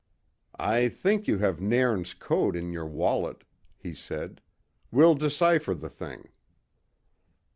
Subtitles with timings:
[0.57, 3.43] "I think you have Nairn's code in your wallet,"
[3.77, 4.41] he said.
[4.91, 6.29] "We'll decipher the thing."